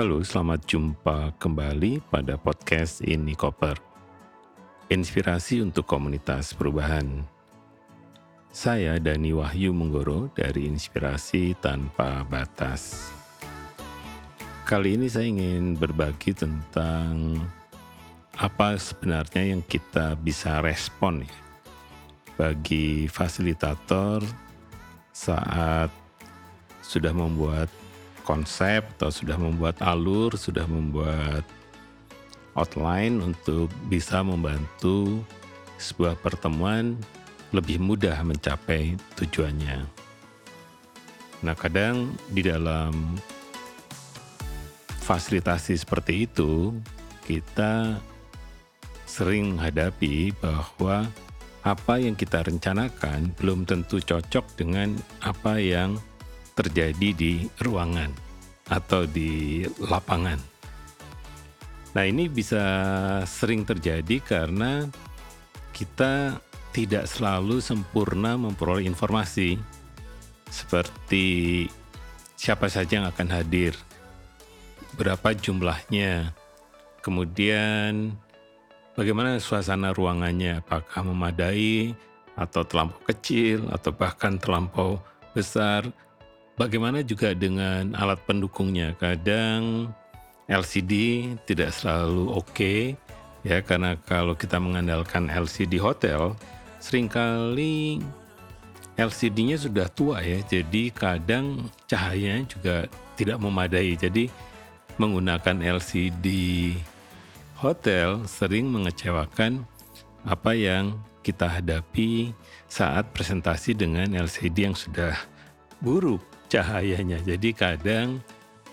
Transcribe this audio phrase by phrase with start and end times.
[0.00, 3.76] Halo, selamat jumpa kembali pada podcast Ini Koper.
[4.88, 7.20] Inspirasi untuk komunitas perubahan.
[8.48, 13.12] Saya Dani Wahyu Menggoro dari Inspirasi Tanpa Batas.
[14.64, 17.36] Kali ini saya ingin berbagi tentang
[18.40, 21.36] apa sebenarnya yang kita bisa respon ya
[22.40, 24.24] bagi fasilitator
[25.12, 25.92] saat
[26.80, 27.68] sudah membuat
[28.30, 31.42] konsep atau sudah membuat alur, sudah membuat
[32.54, 35.26] outline untuk bisa membantu
[35.82, 36.94] sebuah pertemuan
[37.50, 39.82] lebih mudah mencapai tujuannya.
[41.42, 43.18] Nah, kadang di dalam
[45.02, 46.70] fasilitasi seperti itu,
[47.26, 47.98] kita
[49.10, 51.10] sering menghadapi bahwa
[51.66, 55.98] apa yang kita rencanakan belum tentu cocok dengan apa yang
[56.60, 57.32] terjadi di
[57.64, 58.12] ruangan
[58.68, 60.38] atau di lapangan.
[61.90, 62.62] Nah, ini bisa
[63.26, 64.86] sering terjadi karena
[65.74, 66.38] kita
[66.70, 69.58] tidak selalu sempurna memperoleh informasi
[70.46, 71.66] seperti
[72.38, 73.74] siapa saja yang akan hadir,
[74.94, 76.30] berapa jumlahnya,
[77.02, 78.14] kemudian
[78.94, 81.94] bagaimana suasana ruangannya, apakah memadai
[82.38, 85.02] atau terlampau kecil atau bahkan terlampau
[85.34, 85.84] besar.
[86.60, 88.92] Bagaimana juga dengan alat pendukungnya?
[89.00, 89.88] Kadang
[90.44, 92.80] LCD tidak selalu oke okay,
[93.40, 96.36] ya karena kalau kita mengandalkan LCD hotel
[96.76, 98.04] sering kali
[99.00, 102.76] LCD-nya sudah tua ya, jadi kadang cahayanya juga
[103.16, 103.96] tidak memadai.
[103.96, 104.28] Jadi
[105.00, 106.28] menggunakan LCD
[107.56, 109.64] hotel sering mengecewakan
[110.28, 112.36] apa yang kita hadapi
[112.68, 115.16] saat presentasi dengan LCD yang sudah
[115.80, 116.20] buruk
[116.50, 117.22] cahayanya.
[117.22, 118.18] Jadi kadang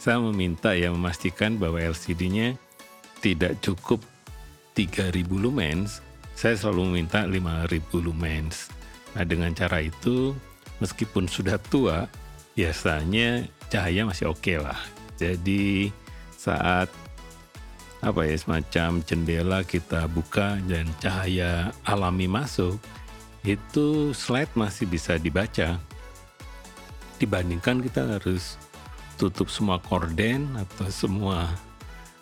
[0.00, 2.56] saya meminta ya memastikan bahwa LCD-nya
[3.20, 4.00] tidak cukup
[4.72, 6.00] 3000 lumens,
[6.38, 8.70] saya selalu meminta 5000 lumens.
[9.12, 10.32] Nah dengan cara itu
[10.78, 12.06] meskipun sudah tua,
[12.54, 14.78] biasanya cahaya masih oke okay lah.
[15.18, 15.90] Jadi
[16.38, 16.86] saat
[17.98, 22.78] apa ya semacam jendela kita buka dan cahaya alami masuk
[23.42, 25.82] itu slide masih bisa dibaca
[27.18, 28.56] dibandingkan kita harus
[29.18, 31.50] tutup semua korden atau semua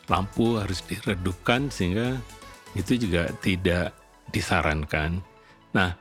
[0.08, 2.16] lampu harus diredupkan sehingga
[2.72, 3.92] itu juga tidak
[4.32, 5.20] disarankan.
[5.76, 5.92] Nah,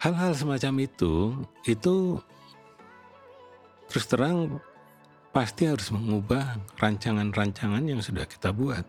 [0.00, 1.36] hal-hal semacam itu
[1.68, 2.18] itu
[3.92, 4.56] terus terang
[5.32, 8.84] pasti harus mengubah rancangan-rancangan yang sudah kita buat.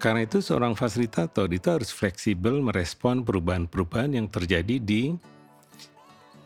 [0.00, 5.16] Karena itu seorang fasilitator itu harus fleksibel merespon perubahan-perubahan yang terjadi di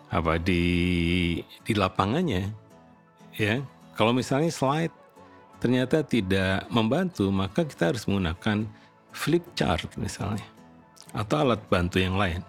[0.08, 0.64] apa di
[1.64, 2.48] di lapangannya.
[3.36, 3.62] Ya.
[3.94, 4.94] Kalau misalnya slide
[5.58, 8.66] ternyata tidak membantu, maka kita harus menggunakan
[9.10, 10.46] flip chart misalnya
[11.16, 12.44] atau alat bantu yang lain.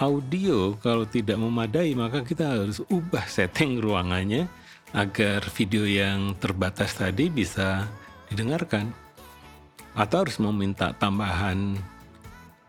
[0.00, 4.48] Audio kalau tidak memadai, maka kita harus ubah setting ruangannya
[4.96, 7.84] agar video yang terbatas tadi bisa
[8.32, 8.88] didengarkan
[9.92, 11.76] atau harus meminta tambahan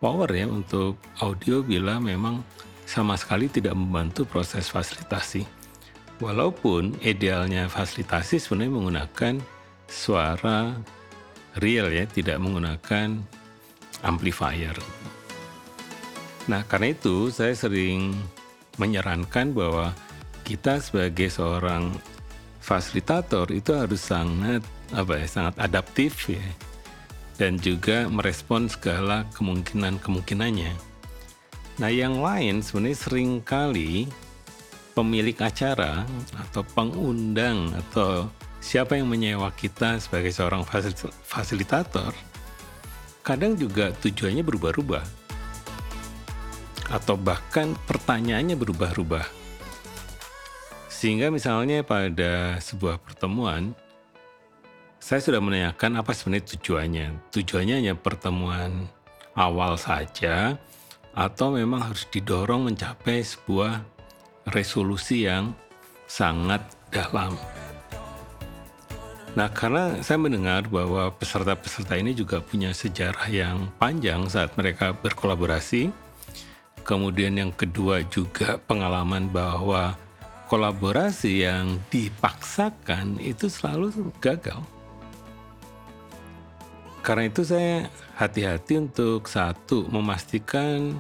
[0.04, 2.44] power ya untuk audio bila memang
[2.94, 5.50] sama sekali tidak membantu proses fasilitasi.
[6.22, 9.34] Walaupun idealnya fasilitasi sebenarnya menggunakan
[9.90, 10.78] suara
[11.58, 13.18] real ya, tidak menggunakan
[14.06, 14.78] amplifier.
[16.46, 18.14] Nah, karena itu saya sering
[18.78, 19.90] menyarankan bahwa
[20.46, 21.90] kita sebagai seorang
[22.62, 24.62] fasilitator itu harus sangat
[24.94, 26.46] apa ya, sangat adaptif ya
[27.42, 30.93] dan juga merespon segala kemungkinan-kemungkinannya.
[31.82, 34.06] Nah, yang lain sebenarnya sering kali
[34.94, 36.06] pemilik acara
[36.38, 38.30] atau pengundang atau
[38.62, 40.62] siapa yang menyewa kita sebagai seorang
[41.26, 42.14] fasilitator
[43.26, 45.06] kadang juga tujuannya berubah-ubah
[46.94, 49.26] atau bahkan pertanyaannya berubah-ubah.
[50.92, 53.74] Sehingga misalnya pada sebuah pertemuan
[55.02, 57.08] saya sudah menanyakan apa sebenarnya tujuannya.
[57.34, 58.88] Tujuannya hanya pertemuan
[59.36, 60.56] awal saja
[61.14, 63.86] atau memang harus didorong mencapai sebuah
[64.50, 65.54] resolusi yang
[66.10, 67.38] sangat dalam.
[69.34, 75.90] Nah, karena saya mendengar bahwa peserta-peserta ini juga punya sejarah yang panjang saat mereka berkolaborasi.
[76.86, 79.98] Kemudian yang kedua juga pengalaman bahwa
[80.54, 84.62] kolaborasi yang dipaksakan itu selalu gagal.
[87.04, 90.96] Karena itu saya hati-hati untuk satu memastikan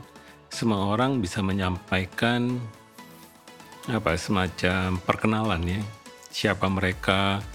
[0.51, 2.59] semua orang bisa menyampaikan
[3.87, 5.81] apa semacam perkenalan ya
[6.33, 7.45] siapa mereka,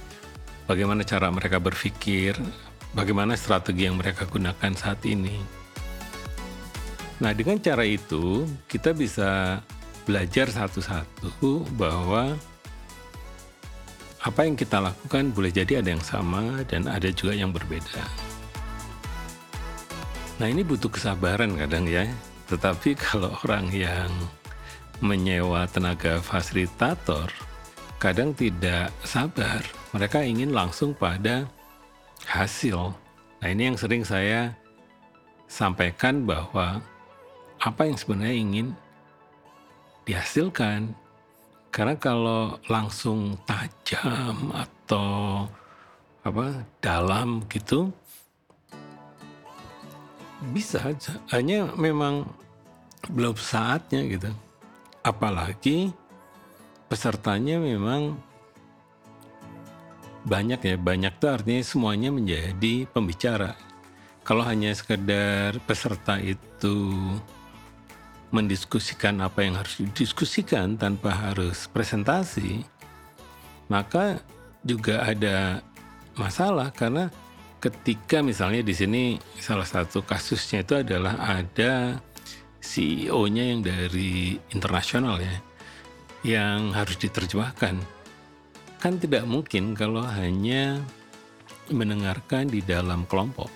[0.71, 2.39] bagaimana cara mereka berpikir,
[2.95, 5.43] bagaimana strategi yang mereka gunakan saat ini.
[7.19, 9.59] Nah, dengan cara itu kita bisa
[10.07, 12.39] belajar satu-satu bahwa
[14.23, 18.28] apa yang kita lakukan boleh jadi ada yang sama dan ada juga yang berbeda.
[20.39, 22.07] Nah, ini butuh kesabaran kadang ya.
[22.47, 24.11] Tetapi kalau orang yang
[25.03, 27.27] menyewa tenaga fasilitator
[27.99, 29.59] kadang tidak sabar.
[29.91, 31.43] Mereka ingin langsung pada
[32.23, 32.95] hasil.
[33.43, 34.55] Nah, ini yang sering saya
[35.51, 36.79] sampaikan bahwa
[37.59, 38.67] apa yang sebenarnya ingin
[40.07, 40.95] dihasilkan.
[41.75, 45.45] Karena kalau langsung tajam atau
[46.23, 47.91] apa dalam gitu
[50.55, 50.79] bisa
[51.35, 52.27] hanya memang
[53.11, 54.31] belum saatnya gitu.
[55.03, 55.91] Apalagi
[56.91, 58.19] pesertanya memang
[60.29, 63.57] banyak ya, banyak tuh artinya semuanya menjadi pembicara.
[64.27, 66.93] Kalau hanya sekedar peserta itu
[68.29, 72.61] mendiskusikan apa yang harus didiskusikan tanpa harus presentasi,
[73.73, 74.21] maka
[74.61, 75.65] juga ada
[76.13, 77.09] masalah karena
[77.59, 79.03] ketika misalnya di sini
[79.39, 81.99] salah satu kasusnya itu adalah ada
[82.63, 85.37] CEO-nya yang dari internasional ya,
[86.23, 87.79] yang harus diterjemahkan.
[88.79, 90.79] Kan tidak mungkin kalau hanya
[91.71, 93.51] mendengarkan di dalam kelompok.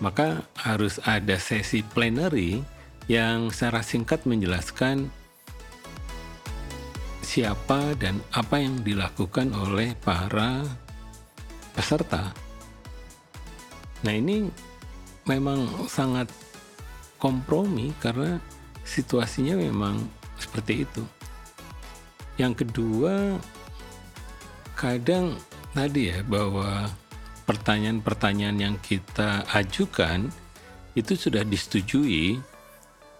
[0.00, 2.64] Maka harus ada sesi plenary
[3.10, 5.10] yang secara singkat menjelaskan
[7.20, 10.64] siapa dan apa yang dilakukan oleh para
[11.74, 12.49] peserta.
[14.00, 14.48] Nah, ini
[15.28, 16.32] memang sangat
[17.20, 18.40] kompromi karena
[18.82, 20.00] situasinya memang
[20.40, 21.04] seperti itu.
[22.40, 23.36] Yang kedua,
[24.72, 25.36] kadang
[25.76, 26.88] tadi ya bahwa
[27.44, 30.32] pertanyaan-pertanyaan yang kita ajukan
[30.96, 32.40] itu sudah disetujui,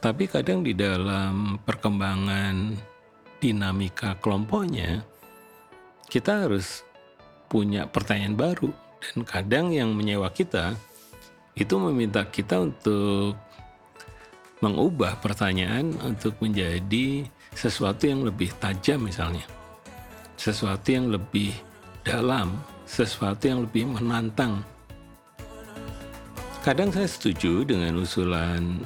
[0.00, 2.72] tapi kadang di dalam perkembangan
[3.40, 5.04] dinamika kelompoknya
[6.08, 6.82] kita harus
[7.48, 10.76] punya pertanyaan baru dan kadang yang menyewa kita
[11.56, 13.34] itu meminta kita untuk
[14.60, 17.24] mengubah pertanyaan untuk menjadi
[17.56, 19.44] sesuatu yang lebih tajam misalnya.
[20.36, 21.52] Sesuatu yang lebih
[22.04, 24.64] dalam, sesuatu yang lebih menantang.
[26.60, 28.84] Kadang saya setuju dengan usulan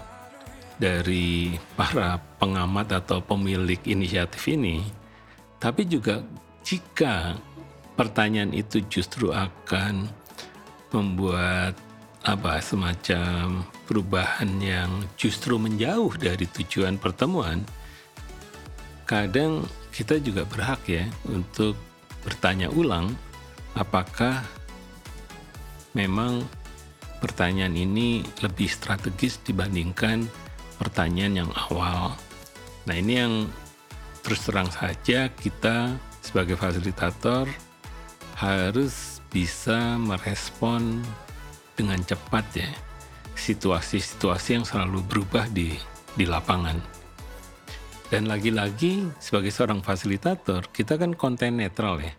[0.79, 4.83] dari para pengamat atau pemilik inisiatif ini,
[5.59, 6.23] tapi juga
[6.63, 7.35] jika
[7.95, 10.07] pertanyaan itu justru akan
[10.95, 11.75] membuat
[12.25, 17.61] apa semacam perubahan yang justru menjauh dari tujuan pertemuan,
[19.05, 21.77] kadang kita juga berhak ya untuk
[22.25, 23.13] bertanya ulang
[23.77, 24.41] apakah
[25.93, 26.43] memang
[27.21, 30.25] pertanyaan ini lebih strategis dibandingkan
[30.81, 32.17] pertanyaan yang awal.
[32.89, 33.35] Nah ini yang
[34.25, 35.95] terus terang saja kita
[36.25, 37.45] sebagai fasilitator
[38.35, 41.03] harus bisa merespon
[41.75, 42.71] dengan cepat ya
[43.35, 45.75] situasi-situasi yang selalu berubah di
[46.15, 46.79] di lapangan.
[48.09, 52.15] Dan lagi-lagi sebagai seorang fasilitator, kita kan konten netral ya.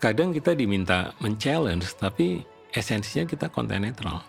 [0.00, 2.42] Kadang kita diminta men-challenge, tapi
[2.74, 4.24] esensinya kita konten netral.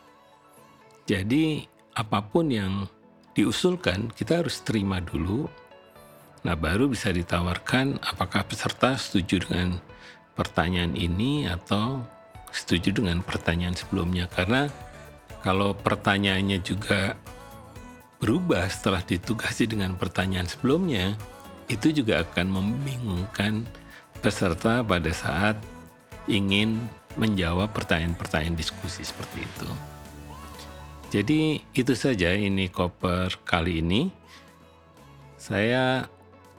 [1.10, 1.66] Jadi
[1.98, 2.86] apa pun yang
[3.34, 5.48] diusulkan, kita harus terima dulu.
[6.46, 9.80] Nah baru bisa ditawarkan apakah peserta setuju dengan
[10.42, 12.02] pertanyaan ini atau
[12.50, 14.74] setuju dengan pertanyaan sebelumnya karena
[15.46, 17.14] kalau pertanyaannya juga
[18.22, 21.18] berubah setelah ditugasi dengan pertanyaan sebelumnya,
[21.66, 23.66] itu juga akan membingungkan
[24.22, 25.58] peserta pada saat
[26.30, 26.78] ingin
[27.18, 29.70] menjawab pertanyaan-pertanyaan diskusi seperti itu.
[31.12, 31.42] Jadi
[31.74, 34.14] itu saja ini koper kali ini.
[35.42, 36.06] Saya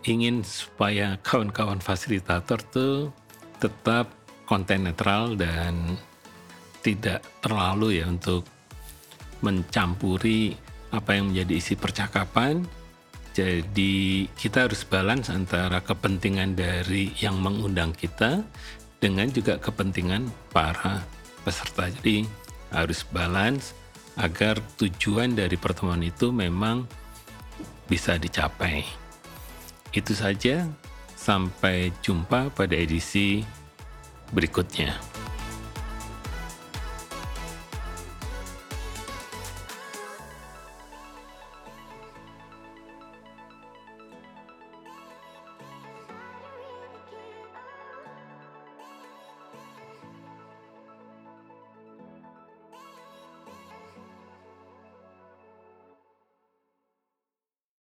[0.02, 3.14] ingin supaya kawan-kawan fasilitator tuh
[3.62, 4.10] tetap
[4.42, 5.94] konten netral dan
[6.82, 8.42] tidak terlalu ya untuk
[9.38, 10.58] mencampuri
[10.90, 12.66] apa yang menjadi isi percakapan.
[13.32, 18.44] Jadi kita harus balance antara kepentingan dari yang mengundang kita
[19.00, 21.00] dengan juga kepentingan para
[21.46, 21.88] peserta.
[21.88, 22.28] Jadi
[22.74, 23.72] harus balance
[24.20, 26.84] agar tujuan dari pertemuan itu memang
[27.88, 28.84] bisa dicapai.
[29.96, 30.68] Itu saja,
[31.22, 33.46] sampai jumpa pada edisi
[34.34, 35.11] berikutnya.